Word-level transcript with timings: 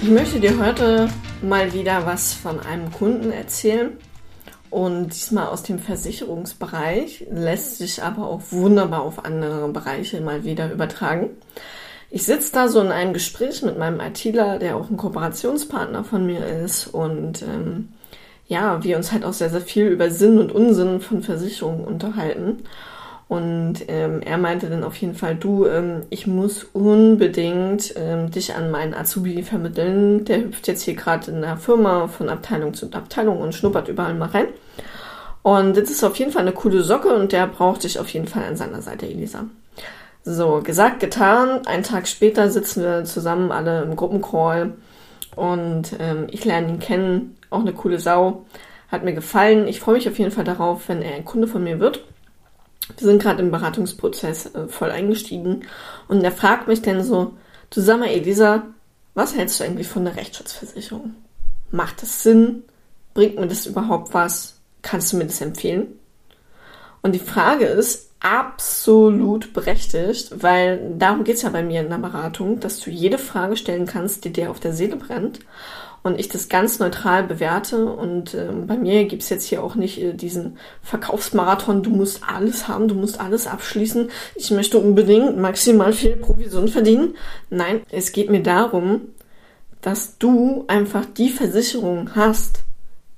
Ich 0.00 0.10
möchte 0.10 0.38
dir 0.38 0.56
heute 0.64 1.08
mal 1.42 1.72
wieder 1.72 2.06
was 2.06 2.32
von 2.32 2.60
einem 2.60 2.92
Kunden 2.92 3.32
erzählen. 3.32 3.96
Und 4.70 5.08
diesmal 5.08 5.48
aus 5.48 5.64
dem 5.64 5.80
Versicherungsbereich, 5.80 7.26
lässt 7.32 7.78
sich 7.78 8.02
aber 8.02 8.28
auch 8.28 8.42
wunderbar 8.50 9.02
auf 9.02 9.24
andere 9.24 9.68
Bereiche 9.68 10.20
mal 10.20 10.44
wieder 10.44 10.70
übertragen. 10.70 11.30
Ich 12.10 12.24
sitze 12.24 12.52
da 12.52 12.68
so 12.68 12.80
in 12.80 12.92
einem 12.92 13.12
Gespräch 13.12 13.62
mit 13.62 13.76
meinem 13.76 13.98
ITler, 13.98 14.60
der 14.60 14.76
auch 14.76 14.88
ein 14.88 14.96
Kooperationspartner 14.96 16.04
von 16.04 16.24
mir 16.24 16.46
ist. 16.46 16.86
Und 16.86 17.42
ähm, 17.42 17.88
ja, 18.46 18.84
wir 18.84 18.96
uns 18.96 19.10
halt 19.10 19.24
auch 19.24 19.32
sehr, 19.32 19.50
sehr 19.50 19.60
viel 19.60 19.88
über 19.88 20.10
Sinn 20.10 20.38
und 20.38 20.52
Unsinn 20.52 21.00
von 21.00 21.22
Versicherungen 21.22 21.84
unterhalten. 21.84 22.62
Und 23.28 23.80
ähm, 23.88 24.22
er 24.22 24.38
meinte 24.38 24.70
dann 24.70 24.84
auf 24.84 24.96
jeden 24.96 25.14
Fall, 25.14 25.34
du, 25.34 25.66
ähm, 25.66 26.04
ich 26.08 26.26
muss 26.26 26.64
unbedingt 26.64 27.92
ähm, 27.96 28.30
dich 28.30 28.54
an 28.54 28.70
meinen 28.70 28.94
Azubi 28.94 29.42
vermitteln. 29.42 30.24
Der 30.24 30.44
hüpft 30.44 30.66
jetzt 30.66 30.82
hier 30.82 30.94
gerade 30.94 31.30
in 31.30 31.42
der 31.42 31.58
Firma 31.58 32.08
von 32.08 32.30
Abteilung 32.30 32.72
zu 32.72 32.90
Abteilung 32.90 33.38
und 33.38 33.54
schnuppert 33.54 33.88
überall 33.88 34.14
mal 34.14 34.30
rein. 34.30 34.46
Und 35.42 35.76
das 35.76 35.90
ist 35.90 36.02
auf 36.04 36.16
jeden 36.16 36.32
Fall 36.32 36.42
eine 36.42 36.52
coole 36.52 36.82
Socke 36.82 37.14
und 37.14 37.32
der 37.32 37.46
braucht 37.46 37.84
dich 37.84 37.98
auf 37.98 38.08
jeden 38.08 38.28
Fall 38.28 38.44
an 38.44 38.56
seiner 38.56 38.80
Seite, 38.80 39.06
Elisa. 39.06 39.44
So, 40.24 40.62
gesagt, 40.62 41.00
getan. 41.00 41.66
Einen 41.66 41.82
Tag 41.82 42.08
später 42.08 42.50
sitzen 42.50 42.82
wir 42.82 43.04
zusammen 43.04 43.52
alle 43.52 43.82
im 43.82 43.94
Gruppencall 43.94 44.72
und 45.36 45.94
ähm, 46.00 46.26
ich 46.30 46.44
lerne 46.46 46.68
ihn 46.68 46.78
kennen. 46.80 47.36
Auch 47.50 47.60
eine 47.60 47.72
coole 47.72 47.98
Sau. 47.98 48.46
Hat 48.90 49.04
mir 49.04 49.12
gefallen. 49.12 49.68
Ich 49.68 49.80
freue 49.80 49.94
mich 49.96 50.08
auf 50.08 50.18
jeden 50.18 50.30
Fall 50.30 50.44
darauf, 50.44 50.88
wenn 50.88 51.02
er 51.02 51.14
ein 51.14 51.24
Kunde 51.24 51.46
von 51.46 51.62
mir 51.62 51.78
wird. 51.78 52.04
Wir 52.96 53.06
sind 53.06 53.22
gerade 53.22 53.42
im 53.42 53.50
Beratungsprozess 53.50 54.54
äh, 54.54 54.68
voll 54.68 54.90
eingestiegen 54.90 55.64
und 56.08 56.24
er 56.24 56.32
fragt 56.32 56.68
mich 56.68 56.82
dann 56.82 57.02
so, 57.04 57.36
du 57.70 57.80
sag 57.80 58.00
mal 58.00 58.08
Elisa, 58.08 58.66
was 59.14 59.36
hältst 59.36 59.60
du 59.60 59.64
eigentlich 59.64 59.88
von 59.88 60.04
der 60.04 60.16
Rechtsschutzversicherung? 60.16 61.14
Macht 61.70 62.02
das 62.02 62.22
Sinn? 62.22 62.64
Bringt 63.14 63.38
mir 63.38 63.46
das 63.46 63.66
überhaupt 63.66 64.14
was? 64.14 64.54
Kannst 64.82 65.12
du 65.12 65.16
mir 65.16 65.26
das 65.26 65.40
empfehlen? 65.40 65.98
Und 67.02 67.12
die 67.12 67.18
Frage 67.18 67.66
ist 67.66 68.07
absolut 68.20 69.52
berechtigt, 69.52 70.42
weil 70.42 70.94
darum 70.98 71.24
geht's 71.24 71.42
ja 71.42 71.50
bei 71.50 71.62
mir 71.62 71.80
in 71.80 71.90
der 71.90 71.98
Beratung, 71.98 72.60
dass 72.60 72.80
du 72.80 72.90
jede 72.90 73.18
Frage 73.18 73.56
stellen 73.56 73.86
kannst, 73.86 74.24
die 74.24 74.32
dir 74.32 74.50
auf 74.50 74.60
der 74.60 74.72
Seele 74.72 74.96
brennt 74.96 75.40
und 76.02 76.18
ich 76.18 76.28
das 76.28 76.48
ganz 76.48 76.78
neutral 76.78 77.24
bewerte. 77.24 77.84
Und 77.86 78.34
äh, 78.34 78.48
bei 78.66 78.76
mir 78.76 79.04
gibt's 79.04 79.28
jetzt 79.28 79.44
hier 79.44 79.62
auch 79.62 79.74
nicht 79.74 80.00
äh, 80.00 80.14
diesen 80.14 80.58
Verkaufsmarathon, 80.82 81.82
du 81.82 81.90
musst 81.90 82.22
alles 82.26 82.68
haben, 82.68 82.88
du 82.88 82.94
musst 82.94 83.20
alles 83.20 83.46
abschließen. 83.46 84.10
Ich 84.34 84.50
möchte 84.50 84.78
unbedingt 84.78 85.38
maximal 85.38 85.92
viel 85.92 86.16
Provision 86.16 86.68
verdienen. 86.68 87.16
Nein, 87.50 87.82
es 87.90 88.12
geht 88.12 88.30
mir 88.30 88.42
darum, 88.42 89.02
dass 89.80 90.18
du 90.18 90.64
einfach 90.66 91.04
die 91.04 91.30
Versicherung 91.30 92.14
hast, 92.14 92.60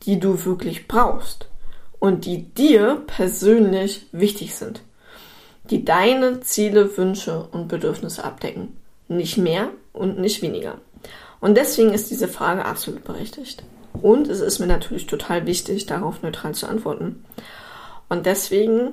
die 0.02 0.20
du 0.20 0.44
wirklich 0.44 0.88
brauchst 0.88 1.48
und 1.98 2.24
die 2.24 2.42
dir 2.54 3.02
persönlich 3.06 4.06
wichtig 4.12 4.54
sind, 4.54 4.82
die 5.70 5.84
deine 5.84 6.40
Ziele, 6.40 6.96
Wünsche 6.96 7.48
und 7.52 7.68
Bedürfnisse 7.68 8.24
abdecken. 8.24 8.76
Nicht 9.08 9.38
mehr 9.38 9.70
und 9.92 10.18
nicht 10.18 10.42
weniger. 10.42 10.78
Und 11.40 11.56
deswegen 11.56 11.92
ist 11.92 12.10
diese 12.10 12.28
Frage 12.28 12.64
absolut 12.64 13.04
berechtigt. 13.04 13.62
Und 14.02 14.28
es 14.28 14.40
ist 14.40 14.58
mir 14.58 14.66
natürlich 14.66 15.06
total 15.06 15.46
wichtig, 15.46 15.86
darauf 15.86 16.22
neutral 16.22 16.54
zu 16.54 16.66
antworten. 16.66 17.24
Und 18.08 18.26
deswegen 18.26 18.92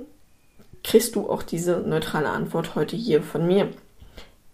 kriegst 0.84 1.16
du 1.16 1.30
auch 1.30 1.44
diese 1.44 1.80
neutrale 1.80 2.30
Antwort 2.30 2.76
heute 2.76 2.96
hier 2.96 3.22
von 3.22 3.46
mir. 3.46 3.70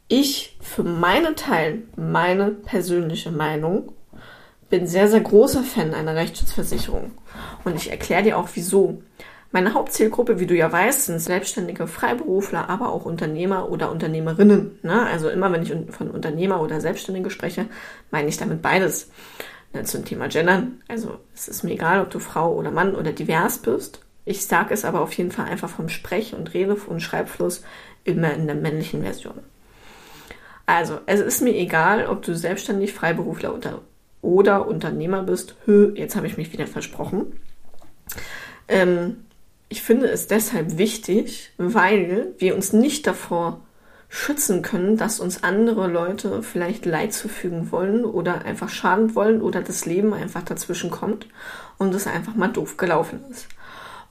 Ich 0.08 0.58
für 0.62 0.84
meinen 0.84 1.36
Teil, 1.36 1.84
meine 1.96 2.52
persönliche 2.52 3.32
Meinung, 3.32 3.92
bin 4.70 4.88
sehr, 4.88 5.08
sehr 5.08 5.22
großer 5.22 5.64
Fan 5.64 5.94
einer 5.94 6.16
Rechtsschutzversicherung. 6.16 7.12
Und 7.64 7.76
ich 7.76 7.92
erkläre 7.92 8.24
dir 8.24 8.38
auch 8.38 8.50
wieso. 8.54 9.02
Meine 9.54 9.76
Hauptzielgruppe, 9.76 10.40
wie 10.40 10.48
du 10.48 10.56
ja 10.56 10.72
weißt, 10.72 11.06
sind 11.06 11.20
selbstständige 11.20 11.86
Freiberufler, 11.86 12.72
aber 12.72 12.92
auch 12.92 13.06
Unternehmer 13.06 13.70
oder 13.70 13.92
Unternehmerinnen. 13.92 14.80
Ne? 14.82 15.06
Also 15.06 15.30
immer, 15.30 15.52
wenn 15.52 15.62
ich 15.62 15.72
von 15.92 16.10
Unternehmer 16.10 16.60
oder 16.60 16.82
Selbstständige 16.82 17.30
spreche, 17.30 17.68
meine 18.10 18.30
ich 18.30 18.38
damit 18.38 18.64
beides. 18.64 19.12
Ne, 19.72 19.84
zum 19.84 20.06
Thema 20.06 20.28
Gendern. 20.28 20.82
Also 20.88 21.20
es 21.36 21.48
ist 21.48 21.64
mir 21.64 21.74
egal, 21.74 22.02
ob 22.02 22.10
du 22.10 22.18
Frau 22.18 22.56
oder 22.56 22.72
Mann 22.72 22.96
oder 22.96 23.12
divers 23.12 23.60
bist. 23.60 24.02
Ich 24.26 24.48
sage 24.48 24.74
es 24.74 24.86
aber 24.86 25.02
auf 25.02 25.14
jeden 25.14 25.32
Fall 25.32 25.46
einfach 25.46 25.70
vom 25.70 25.88
Sprech- 25.88 26.34
und 26.34 26.56
Rede- 26.56 26.74
und 26.76 27.02
Schreibfluss 27.02 27.64
immer 28.04 28.34
in 28.34 28.48
der 28.48 28.56
männlichen 28.56 29.04
Version. 29.04 29.40
Also, 30.66 31.00
es 31.06 31.20
ist 31.20 31.42
mir 31.42 31.54
egal, 31.56 32.08
ob 32.08 32.24
du 32.24 32.36
selbstständig 32.36 32.94
Freiberufler 32.94 33.54
oder, 33.54 33.82
oder 34.24 34.68
Unternehmer 34.68 35.22
bist. 35.22 35.56
Hö, 35.66 35.94
jetzt 35.96 36.16
habe 36.16 36.26
ich 36.26 36.38
mich 36.38 36.54
wieder 36.54 36.66
versprochen. 36.66 37.40
Ähm, 38.68 39.18
ich 39.70 39.82
finde 39.82 40.08
es 40.08 40.28
deshalb 40.28 40.78
wichtig, 40.78 41.52
weil 41.58 42.34
wir 42.38 42.56
uns 42.56 42.74
nicht 42.74 43.08
davor 43.08 43.62
schützen 44.10 44.62
können, 44.62 44.96
dass 44.96 45.20
uns 45.20 45.44
andere 45.44 45.88
Leute 45.88 46.44
vielleicht 46.44 46.86
Leid 46.86 47.14
zufügen 47.14 47.72
wollen 47.72 48.06
oder 48.06 48.46
einfach 48.46 48.70
schaden 48.70 49.16
wollen 49.16 49.42
oder 49.42 49.62
das 49.62 49.88
Leben 49.88 50.14
einfach 50.14 50.44
dazwischen 50.44 50.92
kommt 50.92 51.28
und 51.80 51.96
es 51.96 52.06
einfach 52.06 52.36
mal 52.36 52.50
doof 52.50 52.78
gelaufen 52.78 53.22
ist. 53.32 53.48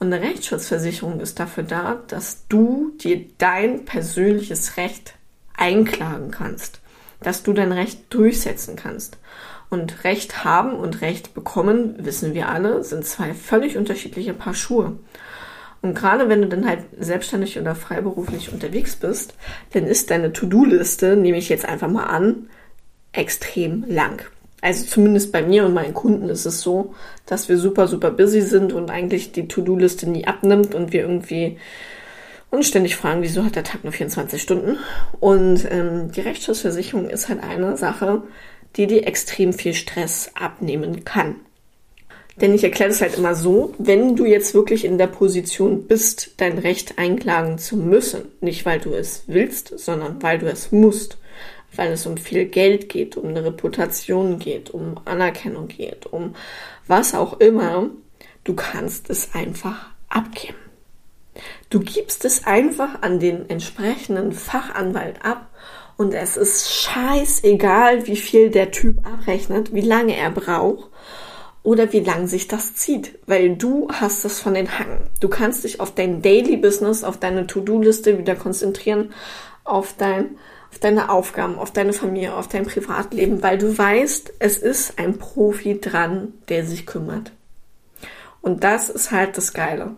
Und 0.01 0.13
eine 0.13 0.21
Rechtsschutzversicherung 0.21 1.21
ist 1.21 1.39
dafür 1.39 1.63
da, 1.63 2.03
dass 2.09 2.49
du 2.49 2.91
dir 3.01 3.25
dein 3.39 3.85
persönliches 3.85 4.77
Recht 4.77 5.15
einklagen 5.57 6.33
kannst, 6.33 6.81
dass 7.21 7.45
du 7.45 7.53
dein 7.53 7.71
Recht 7.71 8.13
durchsetzen 8.13 8.75
kannst. 8.75 9.19
Und 9.71 10.03
Recht 10.03 10.45
haben 10.45 10.73
und 10.75 11.01
Recht 11.01 11.35
bekommen, 11.35 11.95
wissen 12.05 12.35
wir 12.35 12.49
alle, 12.49 12.83
sind 12.83 13.07
zwei 13.07 13.33
völlig 13.33 13.77
unterschiedliche 13.77 14.35
Paar 14.35 14.55
Schuhe. 14.55 14.99
Und 15.83 15.95
gerade 15.95 16.29
wenn 16.29 16.43
du 16.43 16.49
dann 16.49 16.67
halt 16.67 16.85
selbstständig 16.99 17.59
oder 17.59 17.75
freiberuflich 17.75 18.53
unterwegs 18.53 18.95
bist, 18.97 19.35
dann 19.73 19.87
ist 19.87 20.11
deine 20.11 20.33
To-Do-Liste, 20.33 21.17
nehme 21.17 21.39
ich 21.39 21.49
jetzt 21.49 21.65
einfach 21.65 21.89
mal 21.89 22.05
an, 22.05 22.49
extrem 23.13 23.85
lang. 23.89 24.23
Also 24.61 24.87
zumindest 24.87 25.33
bei 25.33 25.43
mir 25.43 25.67
und 25.67 25.75
meinen 25.75 25.93
Kunden 25.93 26.29
ist 26.29 26.47
es 26.47 26.61
so, 26.61 26.95
dass 27.27 27.49
wir 27.49 27.59
super, 27.59 27.89
super 27.89 28.13
busy 28.13 28.43
sind 28.43 28.73
und 28.73 28.93
eigentlich 28.93 29.33
die 29.33 29.49
To-Do-Liste 29.49 30.09
nie 30.09 30.25
abnimmt 30.25 30.77
und 30.77 30.93
wir 30.93 31.03
irgendwie 31.03 31.59
uns 32.51 32.69
ständig 32.69 32.95
fragen, 32.95 33.23
wieso 33.23 33.45
hat 33.45 33.57
der 33.57 33.65
Tag 33.65 33.83
nur 33.83 33.93
24 33.93 34.41
Stunden? 34.41 34.79
Und 35.19 35.67
ähm, 35.69 36.13
die 36.13 36.21
Rechtsschutzversicherung 36.21 37.11
ist 37.11 37.29
halt 37.29 37.43
eine 37.43 37.77
Sache, 37.77 38.23
die 38.77 38.87
dir 38.87 39.07
extrem 39.07 39.53
viel 39.53 39.75
Stress 39.75 40.31
abnehmen 40.35 41.05
kann. 41.05 41.37
Denn 42.37 42.55
ich 42.55 42.65
erkläre 42.65 42.91
das 42.91 43.03
halt 43.03 43.19
immer 43.19 43.35
so, 43.35 43.75
wenn 43.79 44.17
du 44.17 44.25
jetzt 44.25 44.55
wirklich 44.55 44.85
in 44.85 44.97
der 44.97 45.07
Position 45.07 45.87
bist, 45.87 46.35
dein 46.39 46.59
Recht 46.59 46.99
einklagen 46.99 47.59
zu 47.59 47.77
müssen, 47.77 48.23
nicht 48.41 48.65
weil 48.65 48.81
du 48.81 48.95
es 48.95 49.25
willst, 49.27 49.79
sondern 49.79 50.23
weil 50.23 50.39
du 50.39 50.47
es 50.47 50.73
musst, 50.73 51.19
weil 51.77 51.93
es 51.93 52.07
um 52.07 52.17
viel 52.17 52.47
Geld 52.47 52.89
geht, 52.89 53.17
um 53.17 53.29
eine 53.29 53.45
Reputation 53.45 54.39
geht, 54.39 54.71
um 54.71 55.01
Anerkennung 55.05 55.69
geht, 55.69 56.07
um 56.07 56.35
was 56.87 57.15
auch 57.15 57.39
immer, 57.39 57.91
du 58.45 58.55
kannst 58.55 59.11
es 59.11 59.35
einfach 59.35 59.91
abgeben. 60.09 60.57
Du 61.69 61.81
gibst 61.81 62.25
es 62.25 62.47
einfach 62.47 63.03
an 63.03 63.21
den 63.21 63.49
entsprechenden 63.49 64.33
Fachanwalt 64.33 65.25
ab 65.25 65.49
und 65.97 66.13
es 66.15 66.37
ist 66.37 66.71
scheißegal, 66.71 68.07
wie 68.07 68.17
viel 68.17 68.51
der 68.51 68.71
Typ 68.71 69.07
abrechnet, 69.07 69.75
wie 69.75 69.81
lange 69.83 70.17
er 70.17 70.31
braucht 70.31 70.91
oder 71.63 71.93
wie 71.93 72.01
lang 72.01 72.27
sich 72.27 72.49
das 72.49 72.75
zieht, 72.75 73.19
weil 73.27 73.57
du 73.57 73.89
hast 73.93 74.25
es 74.25 74.41
von 74.41 74.55
den 74.55 74.79
Hacken. 74.79 75.09
Du 75.21 75.29
kannst 75.29 75.65
dich 75.65 75.81
auf 75.81 75.95
dein 75.95 76.23
Daily 76.23 76.57
Business, 76.57 77.05
auf 77.05 77.19
deine 77.19 77.47
To-Do-Liste 77.47 78.19
wieder 78.19 78.35
konzentrieren, 78.35 79.13
auf 79.65 79.95
dein 79.97 80.37
auf 80.73 80.79
deine 80.79 81.11
Aufgaben, 81.11 81.59
auf 81.59 81.71
deine 81.71 81.93
Familie, 81.93 82.35
auf 82.35 82.49
dein 82.49 82.65
Privatleben, 82.65 83.43
weil 83.43 83.59
du 83.59 83.77
weißt, 83.77 84.33
es 84.39 84.57
ist 84.57 84.99
ein 84.99 85.19
Profi 85.19 85.79
dran, 85.79 86.33
der 86.49 86.65
sich 86.65 86.87
kümmert. 86.87 87.31
Und 88.41 88.65
das 88.65 88.89
ist 88.89 89.11
halt 89.11 89.37
das 89.37 89.53
Geile. 89.53 89.97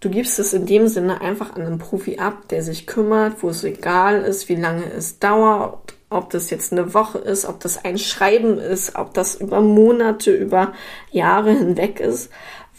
Du 0.00 0.08
gibst 0.08 0.38
es 0.38 0.54
in 0.54 0.64
dem 0.64 0.88
Sinne 0.88 1.20
einfach 1.20 1.54
an 1.54 1.62
einen 1.62 1.78
Profi 1.78 2.18
ab, 2.18 2.48
der 2.48 2.62
sich 2.62 2.86
kümmert, 2.86 3.42
wo 3.42 3.50
es 3.50 3.62
egal 3.62 4.22
ist, 4.22 4.48
wie 4.48 4.54
lange 4.54 4.90
es 4.90 5.18
dauert, 5.18 5.94
ob 6.10 6.30
das 6.30 6.50
jetzt 6.50 6.72
eine 6.72 6.94
Woche 6.94 7.18
ist, 7.18 7.44
ob 7.44 7.60
das 7.60 7.84
ein 7.84 7.98
Schreiben 7.98 8.58
ist, 8.58 8.96
ob 8.96 9.14
das 9.14 9.34
über 9.34 9.60
Monate, 9.60 10.32
über 10.32 10.72
Jahre 11.10 11.52
hinweg 11.52 12.00
ist, 12.00 12.30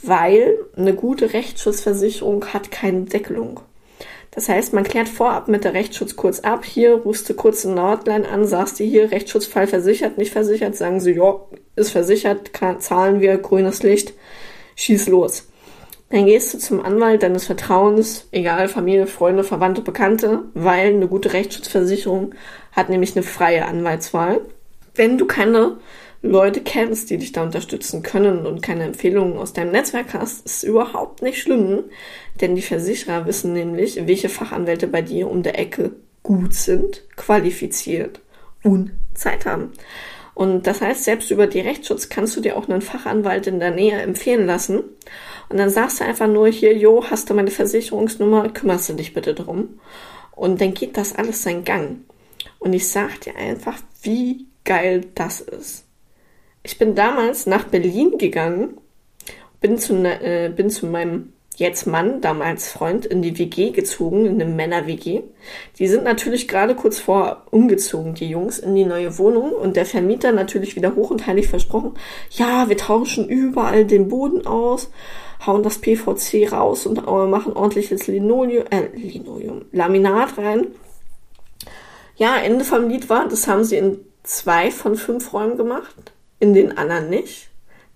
weil 0.02 0.58
eine 0.76 0.94
gute 0.94 1.34
Rechtsschutzversicherung 1.34 2.46
hat 2.54 2.72
keine 2.72 3.02
Deckelung. 3.02 3.60
Das 4.32 4.48
heißt, 4.48 4.74
man 4.74 4.84
klärt 4.84 5.10
vorab 5.10 5.48
mit 5.48 5.64
der 5.64 5.74
Rechtsschutz 5.74 6.16
kurz 6.16 6.40
ab. 6.42 6.64
Hier 6.64 6.94
rufst 6.94 7.28
du 7.30 7.34
kurz 7.34 7.66
eine 7.66 7.76
Nordline 7.76 8.28
an, 8.30 8.46
sagst 8.46 8.80
du 8.80 8.84
hier 8.84 9.12
Rechtsschutzfall 9.12 9.68
versichert, 9.68 10.18
nicht 10.18 10.32
versichert, 10.32 10.76
sagen 10.76 11.00
sie, 11.00 11.14
ja, 11.14 11.40
ist 11.76 11.92
versichert, 11.92 12.54
kann, 12.54 12.80
zahlen 12.80 13.22
wir, 13.22 13.38
grünes 13.38 13.82
Licht, 13.84 14.14
schieß 14.76 15.08
los. 15.08 15.49
Dann 16.10 16.26
gehst 16.26 16.54
du 16.54 16.58
zum 16.58 16.84
Anwalt 16.84 17.22
deines 17.22 17.46
Vertrauens, 17.46 18.28
egal 18.32 18.68
Familie, 18.68 19.06
Freunde, 19.06 19.44
Verwandte, 19.44 19.82
Bekannte, 19.82 20.44
weil 20.56 20.88
eine 20.88 21.08
gute 21.08 21.34
Rechtsschutzversicherung 21.34 22.34
hat 22.72 22.90
nämlich 22.90 23.16
eine 23.16 23.24
freie 23.24 23.66
Anwaltswahl. 23.66 24.42
Wenn 24.96 25.20
du 25.20 25.26
keine 25.28 25.78
Leute 26.22 26.62
kennst, 26.62 27.10
die 27.10 27.18
dich 27.18 27.32
da 27.32 27.44
unterstützen 27.44 28.02
können 28.02 28.46
und 28.46 28.62
keine 28.62 28.86
Empfehlungen 28.86 29.38
aus 29.38 29.54
deinem 29.54 29.72
Netzwerk 29.72 30.14
hast, 30.14 30.46
ist 30.46 30.64
überhaupt 30.64 31.22
nicht 31.22 31.40
schlimm, 31.40 31.84
denn 32.42 32.56
die 32.56 32.62
Versicherer 32.62 33.26
wissen 33.28 33.54
nämlich, 33.54 33.96
welche 34.08 34.30
Fachanwälte 34.30 34.88
bei 34.88 35.02
dir 35.02 35.30
um 35.30 35.44
der 35.44 35.60
Ecke 35.60 35.92
gut 36.24 36.54
sind, 36.54 37.04
qualifiziert 37.16 38.20
und 38.64 38.92
Zeit 39.14 39.46
haben. 39.46 39.72
Und 40.40 40.68
das 40.68 40.80
heißt, 40.80 41.04
selbst 41.04 41.32
über 41.32 41.48
die 41.48 41.60
Rechtsschutz 41.60 42.08
kannst 42.08 42.38
du 42.38 42.40
dir 42.40 42.56
auch 42.56 42.70
einen 42.70 42.80
Fachanwalt 42.80 43.46
in 43.48 43.60
der 43.60 43.72
Nähe 43.72 44.00
empfehlen 44.00 44.46
lassen. 44.46 44.80
Und 45.50 45.58
dann 45.58 45.70
sagst 45.70 46.00
du 46.00 46.06
einfach 46.06 46.28
nur 46.28 46.48
hier, 46.48 46.78
jo, 46.78 47.04
hast 47.04 47.30
du 47.30 47.34
meine 47.34 47.52
Versicherungsnummer, 47.52 48.48
kümmerst 48.48 48.88
du 48.88 48.94
dich 48.94 49.14
bitte 49.14 49.34
drum. 49.34 49.82
Und 50.32 50.62
dann 50.62 50.74
geht 50.74 50.96
das 50.96 51.14
alles 51.14 51.44
seinen 51.44 51.66
Gang. 51.66 52.06
Und 52.58 52.72
ich 52.72 52.88
sag 52.88 53.20
dir 53.20 53.36
einfach, 53.36 53.82
wie 54.02 54.46
geil 54.64 55.08
das 55.14 55.42
ist. 55.42 55.84
Ich 56.64 56.78
bin 56.78 56.96
damals 56.96 57.46
nach 57.46 57.66
Berlin 57.66 58.18
gegangen, 58.18 58.78
bin 59.60 59.78
zu, 59.78 59.94
ne, 59.94 60.22
äh, 60.22 60.48
bin 60.48 60.70
zu 60.70 60.86
meinem 60.86 61.34
jetzt 61.60 61.86
Mann, 61.86 62.22
damals 62.22 62.72
Freund, 62.72 63.06
in 63.06 63.22
die 63.22 63.38
WG 63.38 63.72
gezogen, 63.72 64.26
in 64.26 64.42
eine 64.42 64.52
Männer-WG. 64.52 65.22
Die 65.78 65.88
sind 65.88 66.04
natürlich 66.04 66.48
gerade 66.48 66.74
kurz 66.74 67.00
vor 67.00 67.44
umgezogen, 67.52 68.16
die 68.16 68.30
Jungs, 68.30 68.60
in 68.60 68.76
die 68.76 68.86
neue 68.86 69.18
Wohnung 69.18 69.52
und 69.52 69.76
der 69.76 69.86
Vermieter 69.86 70.32
natürlich 70.32 70.76
wieder 70.76 70.96
hoch 70.96 71.12
und 71.12 71.28
heilig 71.28 71.48
versprochen, 71.48 71.94
ja, 72.32 72.70
wir 72.70 72.78
tauschen 72.78 73.28
überall 73.28 73.86
den 73.86 74.08
Boden 74.08 74.48
aus, 74.48 74.90
hauen 75.46 75.62
das 75.62 75.80
PVC 75.80 76.52
raus 76.52 76.86
und 76.86 77.06
machen 77.06 77.54
ordentliches 77.54 78.08
Linoleum, 78.08 78.66
äh, 78.70 78.88
Linoleum, 78.96 79.66
Laminat 79.72 80.38
rein. 80.38 80.68
Ja, 82.16 82.38
Ende 82.38 82.66
vom 82.66 82.90
Lied 82.90 83.10
war, 83.10 83.28
das 83.28 83.48
haben 83.48 83.64
sie 83.64 83.78
in 83.78 84.00
zwei 84.24 84.72
von 84.72 84.96
fünf 84.96 85.34
Räumen 85.34 85.58
gemacht, 85.58 86.14
in 86.40 86.54
den 86.54 86.78
anderen 86.78 87.10
nicht. 87.10 87.49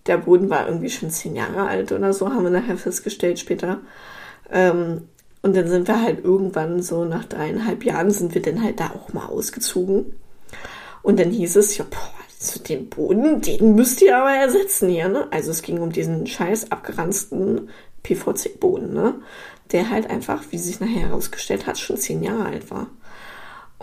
Der 0.08 0.18
Boden 0.18 0.50
war 0.50 0.68
irgendwie 0.68 0.90
schon 0.90 1.10
zehn 1.10 1.36
Jahre 1.36 1.68
alt 1.68 1.92
oder 1.92 2.14
so, 2.14 2.30
haben 2.30 2.44
wir 2.44 2.50
nachher 2.50 2.78
festgestellt 2.78 3.40
später. 3.40 3.80
Ähm, 4.52 5.08
und 5.42 5.56
dann 5.56 5.68
sind 5.68 5.88
wir 5.88 6.02
halt 6.02 6.24
irgendwann 6.24 6.82
so 6.82 7.06
nach 7.06 7.26
dreieinhalb 7.26 7.84
Jahren 7.84 8.12
sind 8.12 8.34
wir 8.34 8.42
dann 8.42 8.64
halt 8.64 8.80
da 8.80 8.92
auch 8.92 9.14
mal 9.14 9.26
ausgezogen. 9.26 10.14
Und 11.02 11.20
dann 11.20 11.32
hieß 11.32 11.58
es, 11.58 11.78
ja, 11.78 11.86
boah, 11.90 12.24
so 12.44 12.60
den 12.60 12.90
Boden, 12.90 13.42
den 13.42 13.76
müsst 13.76 14.02
ihr 14.02 14.18
aber 14.18 14.32
ersetzen 14.32 14.90
hier, 14.90 15.08
ne? 15.08 15.28
Also 15.32 15.52
es 15.52 15.62
ging 15.62 15.80
um 15.80 15.92
diesen 15.92 16.28
scheiß 16.28 16.72
abgeranzten 16.72 17.70
PVC-Boden, 18.04 18.94
ne? 18.94 19.16
Der 19.72 19.90
halt 19.90 20.10
einfach, 20.10 20.44
wie 20.52 20.58
sich 20.58 20.80
nachher 20.80 21.08
herausgestellt 21.08 21.68
hat, 21.68 21.80
schon 21.80 21.98
zehn 21.98 22.22
Jahre 22.22 22.46
alt 22.46 22.70
war. 22.70 22.88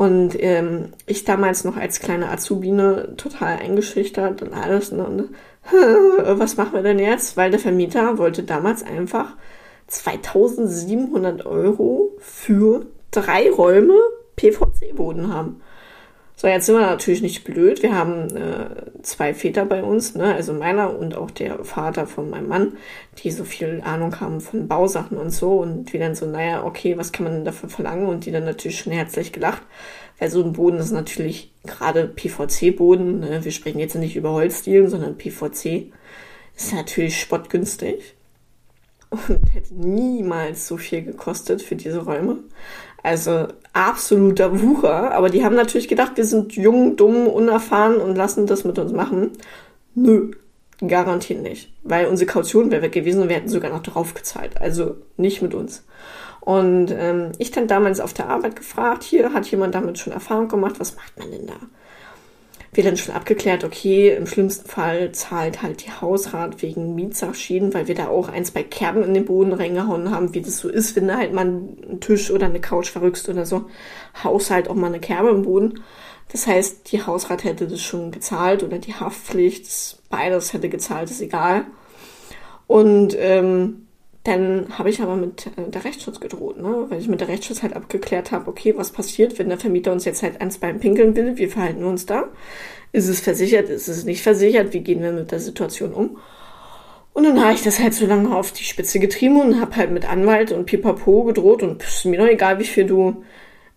Und 0.00 0.34
ähm, 0.42 0.94
ich 1.04 1.24
damals 1.24 1.64
noch 1.64 1.76
als 1.76 2.00
kleine 2.00 2.30
Azubine 2.30 3.16
total 3.18 3.58
eingeschüchtert 3.58 4.40
und 4.40 4.54
alles. 4.54 4.92
Ne? 4.92 5.04
Und 5.04 5.28
was 6.38 6.56
machen 6.56 6.72
wir 6.72 6.82
denn 6.82 6.98
jetzt? 6.98 7.36
Weil 7.36 7.50
der 7.50 7.60
Vermieter 7.60 8.16
wollte 8.16 8.42
damals 8.42 8.82
einfach 8.82 9.36
2700 9.88 11.44
Euro 11.44 12.16
für 12.16 12.86
drei 13.10 13.50
Räume 13.50 13.92
PVC-Boden 14.36 15.34
haben. 15.34 15.60
So, 16.40 16.46
jetzt 16.46 16.64
sind 16.64 16.76
wir 16.76 16.86
natürlich 16.86 17.20
nicht 17.20 17.44
blöd. 17.44 17.82
Wir 17.82 17.94
haben 17.94 18.34
äh, 18.34 19.02
zwei 19.02 19.34
Väter 19.34 19.66
bei 19.66 19.82
uns, 19.82 20.14
ne? 20.14 20.34
also 20.34 20.54
meiner 20.54 20.98
und 20.98 21.14
auch 21.14 21.30
der 21.30 21.62
Vater 21.66 22.06
von 22.06 22.30
meinem 22.30 22.48
Mann, 22.48 22.78
die 23.18 23.30
so 23.30 23.44
viel 23.44 23.82
Ahnung 23.84 24.18
haben 24.20 24.40
von 24.40 24.66
Bausachen 24.66 25.18
und 25.18 25.32
so. 25.32 25.58
Und 25.58 25.92
wir 25.92 26.00
dann 26.00 26.14
so, 26.14 26.24
naja, 26.24 26.64
okay, 26.64 26.96
was 26.96 27.12
kann 27.12 27.24
man 27.24 27.34
denn 27.34 27.44
dafür 27.44 27.68
verlangen? 27.68 28.06
Und 28.06 28.24
die 28.24 28.30
dann 28.30 28.46
natürlich 28.46 28.78
schon 28.78 28.94
herzlich 28.94 29.34
gelacht. 29.34 29.60
Weil 30.18 30.30
so 30.30 30.42
ein 30.42 30.54
Boden 30.54 30.78
ist 30.78 30.92
natürlich 30.92 31.52
gerade 31.64 32.08
PVC-Boden. 32.08 33.20
Ne? 33.20 33.44
Wir 33.44 33.52
sprechen 33.52 33.78
jetzt 33.78 33.96
nicht 33.96 34.16
über 34.16 34.32
Holzdielen, 34.32 34.88
sondern 34.88 35.18
PVC. 35.18 35.92
Ist 36.56 36.72
natürlich 36.72 37.20
spottgünstig. 37.20 38.14
Und 39.10 39.20
hätte 39.52 39.74
niemals 39.74 40.66
so 40.66 40.78
viel 40.78 41.02
gekostet 41.02 41.60
für 41.60 41.76
diese 41.76 41.98
Räume. 41.98 42.38
Also 43.02 43.48
absoluter 43.72 44.60
Wucher. 44.60 45.12
Aber 45.12 45.30
die 45.30 45.44
haben 45.44 45.56
natürlich 45.56 45.88
gedacht, 45.88 46.12
wir 46.16 46.24
sind 46.24 46.54
jung, 46.54 46.96
dumm, 46.96 47.26
unerfahren 47.26 47.96
und 47.96 48.16
lassen 48.16 48.46
das 48.46 48.64
mit 48.64 48.78
uns 48.78 48.92
machen. 48.92 49.30
Nö, 49.94 50.32
garantiert 50.86 51.42
nicht. 51.42 51.72
Weil 51.82 52.06
unsere 52.06 52.30
Kaution 52.30 52.70
wäre 52.70 52.82
weg 52.82 52.92
gewesen 52.92 53.22
und 53.22 53.28
wir 53.28 53.36
hätten 53.36 53.48
sogar 53.48 53.70
noch 53.70 53.82
draufgezahlt. 53.82 54.60
Also 54.60 54.96
nicht 55.16 55.42
mit 55.42 55.54
uns. 55.54 55.84
Und 56.40 56.90
ähm, 56.90 57.32
ich 57.38 57.50
dann 57.50 57.68
damals 57.68 58.00
auf 58.00 58.14
der 58.14 58.28
Arbeit 58.28 58.56
gefragt, 58.56 59.02
hier 59.02 59.32
hat 59.32 59.50
jemand 59.50 59.74
damit 59.74 59.98
schon 59.98 60.12
Erfahrung 60.12 60.48
gemacht, 60.48 60.76
was 60.78 60.96
macht 60.96 61.18
man 61.18 61.30
denn 61.30 61.46
da? 61.46 61.56
Wir 62.72 62.84
dann 62.84 62.96
schon 62.96 63.14
abgeklärt, 63.14 63.64
okay, 63.64 64.14
im 64.14 64.26
schlimmsten 64.26 64.68
Fall 64.68 65.10
zahlt 65.12 65.60
halt 65.60 65.84
die 65.84 65.90
Hausrat 65.90 66.62
wegen 66.62 66.94
Mietsachschieden, 66.94 67.74
weil 67.74 67.88
wir 67.88 67.96
da 67.96 68.08
auch 68.08 68.28
ein, 68.28 68.44
zwei 68.44 68.62
Kerben 68.62 69.02
in 69.02 69.14
den 69.14 69.24
Boden 69.24 69.52
reingehauen 69.52 70.10
haben, 70.10 70.34
wie 70.34 70.40
das 70.40 70.58
so 70.58 70.68
ist, 70.68 70.94
wenn 70.94 71.08
da 71.08 71.16
halt 71.16 71.32
mal 71.32 71.46
ein 71.46 71.98
Tisch 72.00 72.30
oder 72.30 72.46
eine 72.46 72.60
Couch 72.60 72.90
verrückst 72.90 73.28
oder 73.28 73.44
so, 73.44 73.64
Haus 74.22 74.50
halt 74.50 74.68
auch 74.68 74.76
mal 74.76 74.86
eine 74.86 75.00
Kerbe 75.00 75.30
im 75.30 75.42
Boden. 75.42 75.82
Das 76.30 76.46
heißt, 76.46 76.92
die 76.92 77.04
Hausrat 77.04 77.42
hätte 77.42 77.66
das 77.66 77.82
schon 77.82 78.12
gezahlt 78.12 78.62
oder 78.62 78.78
die 78.78 78.94
Haftpflicht, 78.94 79.98
beides 80.08 80.52
hätte 80.52 80.68
gezahlt, 80.68 81.10
ist 81.10 81.20
egal. 81.20 81.64
Und 82.68 83.16
ähm, 83.18 83.88
dann 84.24 84.78
habe 84.78 84.90
ich 84.90 85.00
aber 85.00 85.16
mit 85.16 85.46
äh, 85.46 85.70
der 85.70 85.84
Rechtsschutz 85.84 86.20
gedroht, 86.20 86.60
ne? 86.60 86.86
weil 86.88 87.00
ich 87.00 87.08
mit 87.08 87.20
der 87.20 87.28
Rechtsschutz 87.28 87.62
halt 87.62 87.74
abgeklärt 87.74 88.32
habe, 88.32 88.48
okay, 88.48 88.74
was 88.76 88.90
passiert, 88.90 89.38
wenn 89.38 89.48
der 89.48 89.58
Vermieter 89.58 89.92
uns 89.92 90.04
jetzt 90.04 90.22
halt 90.22 90.40
ans 90.40 90.58
Bein 90.58 90.78
pinkeln 90.78 91.16
will, 91.16 91.38
wie 91.38 91.46
verhalten 91.46 91.80
wir 91.80 91.88
uns 91.88 92.06
da? 92.06 92.24
Ist 92.92 93.08
es 93.08 93.20
versichert, 93.20 93.70
ist 93.70 93.88
es 93.88 94.04
nicht 94.04 94.22
versichert, 94.22 94.74
wie 94.74 94.80
gehen 94.80 95.02
wir 95.02 95.12
mit 95.12 95.30
der 95.32 95.40
Situation 95.40 95.94
um? 95.94 96.18
Und 97.12 97.24
dann 97.24 97.40
habe 97.42 97.54
ich 97.54 97.62
das 97.62 97.80
halt 97.80 97.94
so 97.94 98.06
lange 98.06 98.34
auf 98.34 98.52
die 98.52 98.62
Spitze 98.62 99.00
getrieben 99.00 99.40
und 99.40 99.60
habe 99.60 99.76
halt 99.76 99.90
mit 99.90 100.08
Anwalt 100.08 100.52
und 100.52 100.66
Pipapo 100.66 101.24
gedroht 101.24 101.62
und 101.62 101.82
ist 101.82 102.04
mir 102.04 102.18
doch 102.18 102.26
egal, 102.26 102.58
wie 102.58 102.64
viel 102.64 102.86
du, 102.86 103.24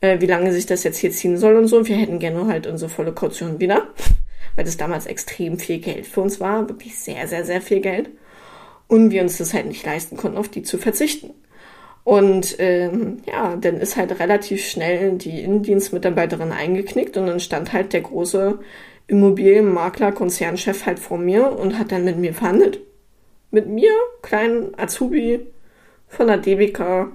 äh, 0.02 0.20
wie 0.20 0.28
lange 0.28 0.52
sich 0.52 0.66
das 0.66 0.84
jetzt 0.84 0.98
hier 0.98 1.12
ziehen 1.12 1.38
soll 1.38 1.56
und 1.56 1.68
so. 1.68 1.88
Wir 1.88 1.96
hätten 1.96 2.20
gerne 2.20 2.48
halt 2.48 2.68
unsere 2.68 2.90
volle 2.90 3.14
Kaution 3.14 3.60
wieder, 3.60 3.88
weil 4.56 4.66
das 4.66 4.78
damals 4.78 5.06
extrem 5.06 5.58
viel 5.58 5.80
Geld 5.80 6.06
für 6.06 6.22
uns 6.22 6.40
war, 6.40 6.68
wirklich 6.68 7.00
sehr, 7.00 7.28
sehr, 7.28 7.46
sehr 7.46 7.62
viel 7.62 7.80
Geld 7.80 8.10
und 8.94 9.10
wir 9.10 9.24
uns 9.24 9.40
das 9.40 9.56
halt 9.56 9.66
nicht 9.66 9.84
leisten 9.84 10.18
konnten, 10.18 10.38
auf 10.38 10.50
die 10.50 10.62
zu 10.62 10.78
verzichten. 10.78 11.32
Und 12.04 12.58
ähm, 12.60 13.24
ja, 13.26 13.56
dann 13.56 13.78
ist 13.78 13.98
halt 13.98 14.20
relativ 14.20 14.64
schnell 14.64 15.14
die 15.14 15.42
Innendienstmitarbeiterin 15.42 16.52
eingeknickt 16.52 17.18
und 17.18 17.26
dann 17.26 17.40
stand 17.40 17.74
halt 17.74 17.92
der 17.94 18.02
große 18.02 18.60
Immobilienmakler-Konzernchef 19.08 20.86
halt 20.86 21.00
vor 21.00 21.18
mir 21.18 21.58
und 21.58 21.80
hat 21.80 21.92
dann 21.92 22.06
mit 22.06 22.20
mir 22.20 22.36
verhandelt. 22.36 22.82
Mit 23.50 23.68
mir, 23.68 23.90
kleinen 24.22 24.78
Azubi 24.78 25.40
von 26.08 26.28
der 26.28 26.38
DBK, 26.38 27.08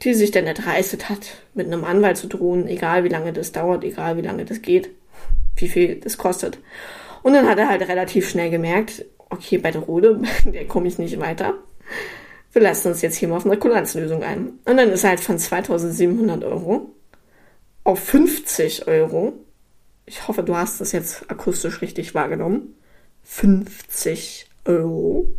die 0.00 0.14
sich 0.14 0.30
dann 0.30 0.46
erdreistet 0.46 1.10
hat, 1.10 1.34
mit 1.52 1.66
einem 1.66 1.84
Anwalt 1.84 2.16
zu 2.16 2.28
drohen, 2.28 2.66
egal 2.66 3.04
wie 3.04 3.10
lange 3.10 3.34
das 3.34 3.52
dauert, 3.52 3.84
egal 3.84 4.16
wie 4.16 4.22
lange 4.22 4.46
das 4.46 4.62
geht, 4.62 4.88
wie 5.56 5.68
viel 5.68 5.96
das 5.96 6.16
kostet. 6.16 6.58
Und 7.22 7.34
dann 7.34 7.46
hat 7.46 7.58
er 7.58 7.68
halt 7.68 7.86
relativ 7.86 8.26
schnell 8.30 8.48
gemerkt, 8.48 9.04
okay, 9.32 9.58
bei 9.58 9.70
der 9.70 9.82
Rode, 9.82 10.20
der 10.44 10.66
komme 10.66 10.88
ich 10.88 10.98
nicht 10.98 11.18
weiter. 11.18 11.54
Wir 12.52 12.62
lassen 12.62 12.88
uns 12.88 13.02
jetzt 13.02 13.16
hier 13.16 13.28
mal 13.28 13.36
auf 13.36 13.46
eine 13.46 13.56
Kulanzlösung 13.56 14.22
ein. 14.22 14.58
Und 14.64 14.76
dann 14.76 14.90
ist 14.90 15.04
halt 15.04 15.20
von 15.20 15.38
2700 15.38 16.44
Euro 16.44 16.94
auf 17.84 17.98
50 17.98 18.86
Euro. 18.86 19.32
Ich 20.04 20.28
hoffe, 20.28 20.42
du 20.42 20.54
hast 20.54 20.80
das 20.80 20.92
jetzt 20.92 21.30
akustisch 21.30 21.80
richtig 21.80 22.14
wahrgenommen. 22.14 22.76
50 23.22 24.50
Euro 24.66 25.32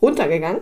runtergegangen. 0.00 0.60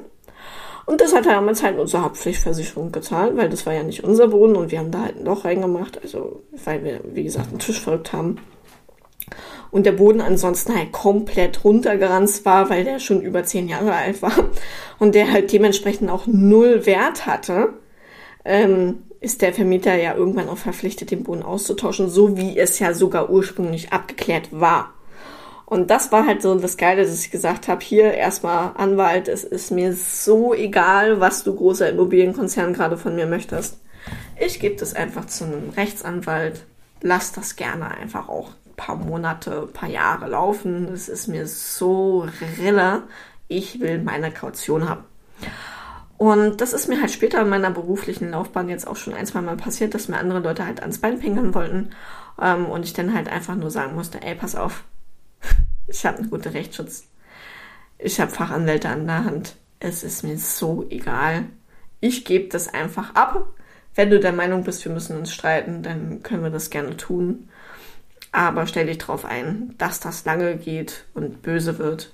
Und 0.86 1.00
das 1.00 1.14
hat 1.14 1.26
damals 1.26 1.62
halt 1.62 1.78
unsere 1.78 2.02
Hauptpflichtversicherung 2.02 2.92
gezahlt, 2.92 3.36
weil 3.36 3.50
das 3.50 3.66
war 3.66 3.74
ja 3.74 3.82
nicht 3.82 4.04
unser 4.04 4.28
Boden 4.28 4.56
und 4.56 4.70
wir 4.70 4.78
haben 4.78 4.90
da 4.90 5.02
halt 5.02 5.16
ein 5.18 5.24
Loch 5.24 5.44
reingemacht, 5.44 6.00
also 6.00 6.42
weil 6.64 6.82
wir, 6.82 7.00
wie 7.12 7.24
gesagt, 7.24 7.50
einen 7.50 7.58
Tisch 7.58 7.80
verrückt 7.80 8.14
haben 8.14 8.38
und 9.70 9.86
der 9.86 9.92
Boden 9.92 10.20
ansonsten 10.20 10.74
halt 10.74 10.92
komplett 10.92 11.64
runtergeranzt 11.64 12.44
war, 12.44 12.70
weil 12.70 12.84
der 12.84 12.98
schon 12.98 13.20
über 13.20 13.44
zehn 13.44 13.68
Jahre 13.68 13.92
alt 13.92 14.22
war 14.22 14.32
und 14.98 15.14
der 15.14 15.30
halt 15.30 15.52
dementsprechend 15.52 16.10
auch 16.10 16.26
null 16.26 16.86
Wert 16.86 17.26
hatte, 17.26 17.74
ähm, 18.44 19.02
ist 19.20 19.42
der 19.42 19.52
Vermieter 19.52 19.94
ja 19.94 20.14
irgendwann 20.14 20.48
auch 20.48 20.58
verpflichtet, 20.58 21.10
den 21.10 21.24
Boden 21.24 21.42
auszutauschen, 21.42 22.08
so 22.08 22.36
wie 22.36 22.56
es 22.58 22.78
ja 22.78 22.94
sogar 22.94 23.30
ursprünglich 23.30 23.92
abgeklärt 23.92 24.48
war. 24.52 24.94
Und 25.66 25.90
das 25.90 26.12
war 26.12 26.26
halt 26.26 26.40
so 26.40 26.54
das 26.54 26.78
Geile, 26.78 27.02
dass 27.02 27.20
ich 27.20 27.30
gesagt 27.30 27.68
habe, 27.68 27.84
hier 27.84 28.14
erstmal 28.14 28.72
Anwalt, 28.76 29.28
es 29.28 29.44
ist 29.44 29.70
mir 29.70 29.92
so 29.92 30.54
egal, 30.54 31.20
was 31.20 31.44
du 31.44 31.54
großer 31.54 31.90
Immobilienkonzern 31.90 32.72
gerade 32.72 32.96
von 32.96 33.14
mir 33.14 33.26
möchtest. 33.26 33.78
Ich 34.40 34.60
gebe 34.60 34.76
das 34.76 34.94
einfach 34.94 35.26
zu 35.26 35.44
einem 35.44 35.68
Rechtsanwalt. 35.76 36.64
Lass 37.02 37.32
das 37.32 37.56
gerne 37.56 37.90
einfach 37.90 38.30
auch 38.30 38.52
paar 38.78 38.96
Monate, 38.96 39.68
paar 39.70 39.90
Jahre 39.90 40.28
laufen. 40.28 40.88
Es 40.90 41.10
ist 41.10 41.26
mir 41.26 41.46
so 41.46 42.26
rille. 42.58 43.02
Ich 43.48 43.80
will 43.80 44.02
meine 44.02 44.30
Kaution 44.30 44.88
haben. 44.88 45.04
Und 46.16 46.60
das 46.60 46.72
ist 46.72 46.88
mir 46.88 47.00
halt 47.00 47.10
später 47.10 47.42
in 47.42 47.48
meiner 47.48 47.70
beruflichen 47.70 48.30
Laufbahn 48.30 48.68
jetzt 48.68 48.88
auch 48.88 48.96
schon 48.96 49.14
ein, 49.14 49.26
zwei 49.26 49.40
Mal 49.42 49.56
passiert, 49.56 49.94
dass 49.94 50.08
mir 50.08 50.18
andere 50.18 50.40
Leute 50.40 50.64
halt 50.64 50.80
ans 50.80 50.98
Bein 50.98 51.20
pinkeln 51.20 51.54
wollten. 51.54 51.90
Ähm, 52.40 52.66
und 52.66 52.84
ich 52.84 52.92
dann 52.92 53.14
halt 53.14 53.28
einfach 53.28 53.54
nur 53.54 53.70
sagen 53.70 53.94
musste, 53.94 54.22
ey, 54.22 54.34
pass 54.34 54.54
auf, 54.54 54.84
ich 55.86 56.06
habe 56.06 56.18
einen 56.18 56.30
guten 56.30 56.48
Rechtsschutz. 56.48 57.06
Ich 57.98 58.20
habe 58.20 58.30
Fachanwälte 58.30 58.88
an 58.88 59.06
der 59.06 59.24
Hand. 59.24 59.56
Es 59.80 60.02
ist 60.02 60.24
mir 60.24 60.38
so 60.38 60.86
egal. 60.88 61.44
Ich 62.00 62.24
gebe 62.24 62.48
das 62.48 62.72
einfach 62.72 63.14
ab. 63.14 63.50
Wenn 63.94 64.10
du 64.10 64.20
der 64.20 64.32
Meinung 64.32 64.64
bist, 64.64 64.84
wir 64.84 64.92
müssen 64.92 65.18
uns 65.18 65.32
streiten, 65.32 65.82
dann 65.82 66.22
können 66.22 66.42
wir 66.42 66.50
das 66.50 66.70
gerne 66.70 66.96
tun. 66.96 67.48
Aber 68.32 68.66
stell 68.66 68.86
dich 68.86 68.98
darauf 68.98 69.24
ein, 69.24 69.74
dass 69.78 70.00
das 70.00 70.24
lange 70.24 70.56
geht 70.56 71.04
und 71.14 71.42
böse 71.42 71.78
wird. 71.78 72.12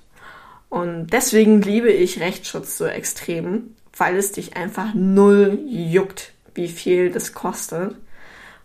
Und 0.69 1.07
deswegen 1.07 1.61
liebe 1.61 1.91
ich 1.91 2.19
Rechtsschutz 2.19 2.77
so 2.77 2.85
extrem, 2.85 3.75
weil 3.95 4.17
es 4.17 4.31
dich 4.31 4.55
einfach 4.55 4.93
null 4.93 5.59
juckt, 5.67 6.33
wie 6.53 6.67
viel 6.67 7.11
das 7.11 7.33
kostet. 7.33 7.95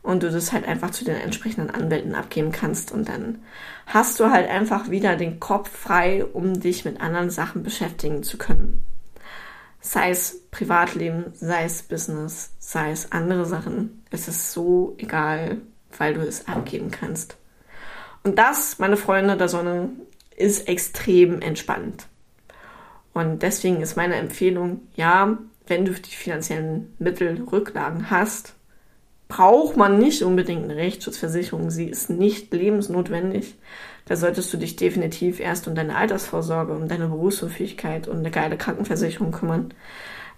Und 0.03 0.23
du 0.23 0.31
das 0.31 0.53
halt 0.53 0.67
einfach 0.67 0.91
zu 0.93 1.05
den 1.05 1.17
entsprechenden 1.17 1.71
Anwälten 1.71 2.15
abgeben 2.15 2.53
kannst. 2.53 2.91
Und 2.91 3.09
dann 3.09 3.41
hast 3.87 4.19
du 4.19 4.31
halt 4.31 4.49
einfach 4.49 4.91
wieder 4.91 5.17
den 5.17 5.41
Kopf 5.41 5.71
frei, 5.71 6.25
um 6.25 6.59
dich 6.59 6.85
mit 6.87 7.03
anderen 7.03 7.31
Sachen 7.31 7.63
beschäftigen 7.63 8.23
zu 8.23 8.39
können. 8.39 8.83
Sei 9.83 10.11
es 10.11 10.41
Privatleben, 10.51 11.27
sei 11.35 11.65
es 11.65 11.83
Business, 11.83 12.51
sei 12.59 12.91
es 12.93 13.13
andere 13.13 13.45
Sachen. 13.45 14.03
Es 14.11 14.27
ist 14.27 14.53
so 14.53 14.95
egal, 14.99 15.59
weil 15.97 16.15
du 16.15 16.21
es 16.21 16.49
abgeben 16.49 16.91
kannst. 16.91 17.37
Und 18.23 18.39
das, 18.39 18.79
meine 18.79 18.97
Freunde 18.97 19.37
der 19.37 19.49
Sonne, 19.49 19.91
ist 20.37 20.69
extrem 20.69 21.41
entspannt. 21.41 22.07
Und 23.13 23.43
deswegen 23.43 23.81
ist 23.81 23.97
meine 23.97 24.17
Empfehlung, 24.17 24.83
ja, 24.95 25.39
wenn 25.67 25.85
du 25.85 25.93
die 25.93 26.11
finanziellen 26.11 26.95
Mittel, 26.99 27.43
Rücklagen 27.51 28.11
hast, 28.11 28.55
braucht 29.29 29.77
man 29.77 29.99
nicht 29.99 30.23
unbedingt 30.23 30.65
eine 30.65 30.77
Rechtsschutzversicherung. 30.77 31.71
Sie 31.71 31.87
ist 31.87 32.11
nicht 32.11 32.53
lebensnotwendig. 32.53 33.57
Da 34.07 34.17
solltest 34.17 34.53
du 34.53 34.57
dich 34.57 34.77
definitiv 34.77 35.39
erst 35.39 35.69
um 35.69 35.75
deine 35.75 35.97
Altersvorsorge, 35.97 36.73
um 36.73 36.89
deine 36.89 37.07
Berufsunfähigkeit 37.09 38.09
und 38.09 38.19
eine 38.19 38.31
geile 38.31 38.59
Krankenversicherung 38.59 39.31
kümmern. 39.31 39.73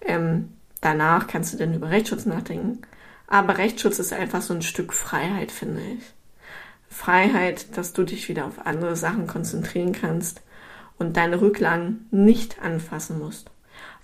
Ähm, 0.02 0.50
danach 0.82 1.26
kannst 1.26 1.54
du 1.54 1.58
dann 1.58 1.74
über 1.74 1.90
Rechtsschutz 1.90 2.26
nachdenken. 2.26 2.82
Aber 3.26 3.56
Rechtsschutz 3.56 3.98
ist 3.98 4.12
einfach 4.12 4.42
so 4.42 4.52
ein 4.52 4.62
Stück 4.62 4.92
Freiheit, 4.92 5.50
finde 5.50 5.80
ich. 5.96 6.02
Freiheit, 6.92 7.76
dass 7.76 7.92
du 7.92 8.04
dich 8.04 8.28
wieder 8.28 8.44
auf 8.44 8.66
andere 8.66 8.96
Sachen 8.96 9.26
konzentrieren 9.26 9.92
kannst 9.92 10.42
und 10.98 11.16
deine 11.16 11.40
Rücklagen 11.40 12.06
nicht 12.10 12.62
anfassen 12.62 13.18
musst. 13.18 13.50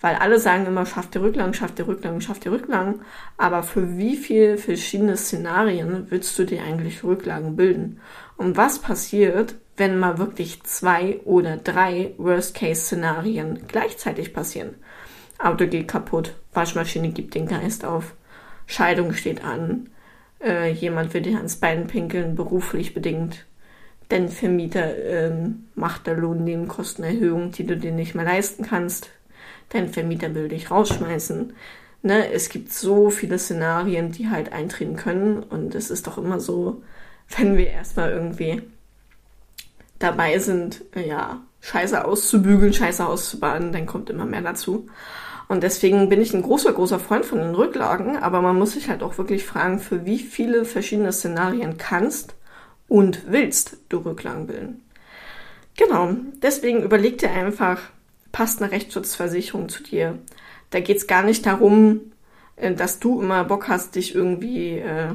Weil 0.01 0.15
alle 0.15 0.39
sagen 0.39 0.67
immer, 0.67 0.87
schaff 0.87 1.11
die 1.11 1.19
Rücklagen, 1.19 1.55
schaff 1.55 1.73
die 1.73 1.83
Rücklagen, 1.83 2.21
schaff 2.21 2.39
die 2.39 2.49
Rücklagen. 2.49 3.03
Aber 3.37 3.63
für 3.63 3.99
wie 3.99 4.17
viele 4.17 4.57
verschiedene 4.57 5.17
Szenarien 5.17 6.07
willst 6.09 6.39
du 6.39 6.45
dir 6.45 6.63
eigentlich 6.63 7.05
Rücklagen 7.05 7.57
bilden? 7.57 8.01
Und 8.37 8.57
was 8.57 8.79
passiert, 8.79 9.57
wenn 9.77 9.99
mal 9.99 10.19
wirklich 10.19 10.63
zwei 10.63 11.21
oder 11.25 11.57
drei 11.57 12.15
Worst-Case-Szenarien 12.17 13.67
gleichzeitig 13.69 14.33
passieren? 14.33 14.77
Auto 15.39 15.67
geht 15.67 15.89
kaputt, 15.89 16.35
Waschmaschine 16.53 17.11
gibt 17.11 17.35
den 17.35 17.47
Geist 17.47 17.85
auf, 17.85 18.15
Scheidung 18.67 19.13
steht 19.13 19.45
an, 19.45 19.89
äh, 20.43 20.71
jemand 20.71 21.13
dir 21.15 21.37
ans 21.37 21.57
Bein 21.57 21.87
pinkeln, 21.87 22.35
beruflich 22.35 22.95
bedingt. 22.95 23.47
Denn 24.11 24.29
Vermieter 24.29 24.97
ähm, 24.97 25.69
macht 25.75 26.07
der 26.07 26.17
Lohnnebenkostenerhöhung, 26.17 27.53
die 27.53 27.67
du 27.67 27.77
dir 27.77 27.93
nicht 27.93 28.15
mehr 28.15 28.25
leisten 28.25 28.65
kannst. 28.65 29.11
Dein 29.69 29.89
Vermieter 29.89 30.35
will 30.35 30.49
dich 30.49 30.71
rausschmeißen. 30.71 31.53
Ne? 32.03 32.33
Es 32.33 32.49
gibt 32.49 32.73
so 32.73 33.11
viele 33.11 33.39
Szenarien, 33.39 34.13
die 34.13 34.31
halt 34.31 34.53
eintreten 34.53 34.97
können. 34.97 35.43
Und 35.43 35.75
es 35.75 35.91
ist 35.91 36.07
doch 36.07 36.17
immer 36.17 36.41
so, 36.41 36.83
wenn 37.37 37.57
wir 37.57 37.69
erstmal 37.69 38.11
irgendwie 38.11 38.63
dabei 39.99 40.39
sind, 40.39 40.85
ja, 40.95 41.43
Scheiße 41.61 42.05
auszubügeln, 42.05 42.73
Scheiße 42.73 43.05
auszubaden, 43.05 43.73
dann 43.73 43.87
kommt 43.87 44.11
immer 44.11 44.25
mehr 44.25 44.43
dazu. 44.43 44.89
Und 45.49 45.63
deswegen 45.63 46.11
bin 46.11 46.21
ich 46.21 46.35
ein 46.35 46.43
großer, 46.43 46.75
großer 46.75 47.01
Freund 47.01 47.25
von 47.25 47.39
den 47.39 47.55
Rücklagen, 47.55 48.19
aber 48.19 48.43
man 48.43 48.59
muss 48.59 48.73
sich 48.73 48.91
halt 48.91 49.03
auch 49.03 49.17
wirklich 49.17 49.45
fragen, 49.45 49.81
für 49.81 50.05
wie 50.05 50.19
viele 50.19 50.67
verschiedene 50.67 51.13
Szenarien 51.13 51.79
kannst 51.79 52.35
und 52.87 53.23
willst 53.29 53.79
du 53.89 53.99
Rücklagen 53.99 54.47
bilden. 54.47 54.83
Genau, 55.77 56.15
deswegen 56.43 56.83
überleg 56.83 57.19
dir 57.19 57.31
einfach, 57.31 57.81
passt 58.31 58.61
eine 58.61 58.73
Rechtsschutzversicherung 58.73 59.69
zu 59.69 59.83
dir. 59.83 60.19
Da 60.71 60.81
geht's 60.81 61.07
gar 61.07 61.23
nicht 61.23 61.47
darum, 61.47 62.13
äh, 62.57 62.75
dass 62.75 62.99
du 62.99 63.23
immer 63.23 63.45
Bock 63.45 63.69
hast, 63.69 63.95
dich 63.95 64.15
irgendwie 64.15 64.79
äh, 64.79 65.15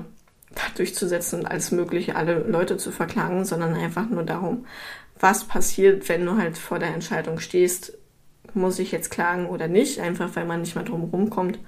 durchzusetzen 0.75 1.42
und 1.42 1.46
alles 1.46 1.72
Mögliche, 1.72 2.16
alle 2.16 2.40
Leute 2.40 2.78
zu 2.78 2.92
verklagen, 2.92 3.46
sondern 3.46 3.75
einfach 3.75 4.10
nur 4.10 4.24
darum, 4.24 4.66
was 5.20 5.44
passiert, 5.44 6.10
wenn 6.10 6.25
du 6.25 6.38
halt 6.38 6.58
vor 6.58 6.80
der 6.80 6.94
Entscheidung 6.94 7.40
stehst, 7.40 7.94
muss 8.55 8.79
ich 8.79 8.91
jetzt 8.91 9.12
klagen 9.12 9.48
oder 9.48 9.67
nicht, 9.67 10.00
einfach 10.00 10.36
weil 10.36 10.45
man 10.45 10.62
nicht 10.62 10.75
mehr 10.75 10.83
drum 10.83 11.05
rumkommt. 11.05 11.60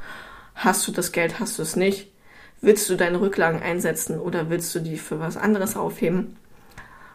Hast 0.54 0.88
du 0.88 0.92
das 0.92 1.12
Geld, 1.12 1.40
hast 1.40 1.58
du 1.58 1.64
es 1.64 1.76
nicht? 1.76 2.12
Willst 2.62 2.90
du 2.90 2.96
deine 2.96 3.20
Rücklagen 3.20 3.62
einsetzen 3.62 4.20
oder 4.20 4.50
willst 4.50 4.74
du 4.74 4.80
die 4.80 4.98
für 4.98 5.20
was 5.20 5.38
anderes 5.38 5.76
aufheben? 5.76 6.38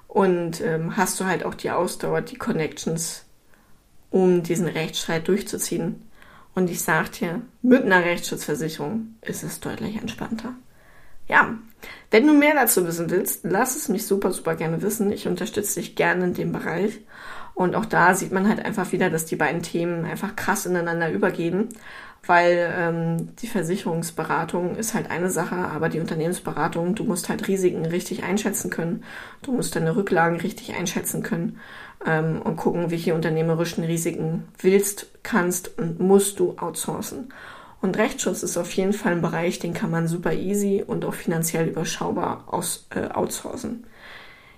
Und 0.06 0.60
ähm, 0.60 0.96
hast 0.96 1.18
du 1.20 1.24
halt 1.24 1.44
auch 1.44 1.54
die 1.54 1.70
Ausdauer, 1.70 2.20
die 2.20 2.36
Connections, 2.36 3.24
um 4.10 4.42
diesen 4.42 4.66
Rechtsstreit 4.66 5.28
durchzuziehen? 5.28 6.02
Und 6.54 6.68
ich 6.68 6.82
sag 6.82 7.12
dir, 7.12 7.42
mit 7.62 7.84
einer 7.84 8.04
Rechtsschutzversicherung 8.04 9.14
ist 9.22 9.44
es 9.44 9.60
deutlich 9.60 9.96
entspannter. 9.96 10.54
Ja, 11.28 11.56
wenn 12.10 12.26
du 12.26 12.34
mehr 12.34 12.54
dazu 12.54 12.84
wissen 12.86 13.08
willst, 13.08 13.44
lass 13.44 13.76
es 13.76 13.88
mich 13.88 14.04
super, 14.04 14.32
super 14.32 14.56
gerne 14.56 14.82
wissen. 14.82 15.12
Ich 15.12 15.28
unterstütze 15.28 15.78
dich 15.78 15.94
gerne 15.94 16.24
in 16.24 16.34
dem 16.34 16.50
Bereich. 16.52 17.00
Und 17.60 17.76
auch 17.76 17.84
da 17.84 18.14
sieht 18.14 18.32
man 18.32 18.48
halt 18.48 18.64
einfach 18.64 18.90
wieder, 18.90 19.10
dass 19.10 19.26
die 19.26 19.36
beiden 19.36 19.60
Themen 19.60 20.06
einfach 20.06 20.34
krass 20.34 20.64
ineinander 20.64 21.10
übergehen, 21.10 21.68
weil 22.24 22.72
ähm, 22.74 23.36
die 23.36 23.48
Versicherungsberatung 23.48 24.76
ist 24.76 24.94
halt 24.94 25.10
eine 25.10 25.28
Sache, 25.28 25.56
aber 25.56 25.90
die 25.90 26.00
Unternehmensberatung, 26.00 26.94
du 26.94 27.04
musst 27.04 27.28
halt 27.28 27.48
Risiken 27.48 27.84
richtig 27.84 28.24
einschätzen 28.24 28.70
können, 28.70 29.04
du 29.42 29.52
musst 29.52 29.76
deine 29.76 29.94
Rücklagen 29.94 30.40
richtig 30.40 30.74
einschätzen 30.74 31.22
können 31.22 31.58
ähm, 32.06 32.40
und 32.40 32.56
gucken, 32.56 32.90
welche 32.90 33.14
unternehmerischen 33.14 33.84
Risiken 33.84 34.48
willst, 34.58 35.08
kannst 35.22 35.76
und 35.78 36.00
musst 36.00 36.40
du 36.40 36.56
outsourcen. 36.56 37.28
Und 37.82 37.98
Rechtsschutz 37.98 38.42
ist 38.42 38.56
auf 38.56 38.72
jeden 38.72 38.94
Fall 38.94 39.12
ein 39.12 39.22
Bereich, 39.22 39.58
den 39.58 39.74
kann 39.74 39.90
man 39.90 40.08
super 40.08 40.32
easy 40.32 40.82
und 40.86 41.04
auch 41.04 41.12
finanziell 41.12 41.68
überschaubar 41.68 42.44
aus, 42.46 42.86
äh, 42.94 43.10
outsourcen. 43.10 43.84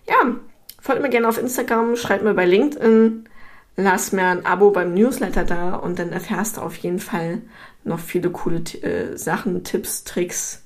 Ja, 0.08 0.36
Folgt 0.82 1.00
mir 1.00 1.10
gerne 1.10 1.28
auf 1.28 1.38
Instagram, 1.38 1.94
schreibt 1.94 2.24
mir 2.24 2.34
bei 2.34 2.44
LinkedIn, 2.44 3.28
lass 3.76 4.10
mir 4.10 4.26
ein 4.26 4.44
Abo 4.44 4.72
beim 4.72 4.94
Newsletter 4.94 5.44
da 5.44 5.76
und 5.76 6.00
dann 6.00 6.10
erfährst 6.10 6.56
du 6.56 6.60
auf 6.60 6.74
jeden 6.78 6.98
Fall 6.98 7.40
noch 7.84 8.00
viele 8.00 8.30
coole 8.30 8.62
äh, 8.82 9.16
Sachen, 9.16 9.62
Tipps, 9.62 10.02
Tricks 10.02 10.64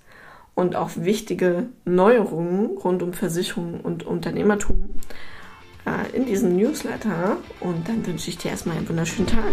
und 0.54 0.74
auch 0.74 0.92
wichtige 0.94 1.68
Neuerungen 1.84 2.78
rund 2.78 3.02
um 3.02 3.12
Versicherung 3.12 3.82
und 3.82 4.06
Unternehmertum 4.06 4.88
äh, 5.84 6.16
in 6.16 6.24
diesem 6.24 6.56
Newsletter. 6.56 7.36
Und 7.60 7.86
dann 7.86 8.06
wünsche 8.06 8.30
ich 8.30 8.38
dir 8.38 8.52
erstmal 8.52 8.78
einen 8.78 8.88
wunderschönen 8.88 9.28
Tag. 9.28 9.52